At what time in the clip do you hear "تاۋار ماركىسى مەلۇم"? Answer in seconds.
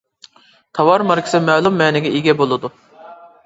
0.79-1.79